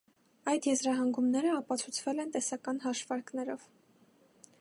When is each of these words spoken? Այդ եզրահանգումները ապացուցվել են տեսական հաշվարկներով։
Այդ 0.51 0.67
եզրահանգումները 0.69 1.51
ապացուցվել 1.57 2.23
են 2.23 2.33
տեսական 2.37 2.81
հաշվարկներով։ 2.87 3.69